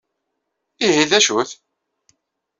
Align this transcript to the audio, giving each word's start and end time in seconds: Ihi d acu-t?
Ihi 0.85 1.03
d 1.09 1.11
acu-t? 1.17 1.51